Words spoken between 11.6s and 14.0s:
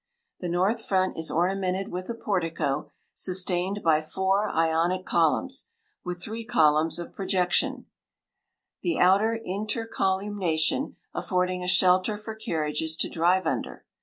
a shelter for carriages to drive under.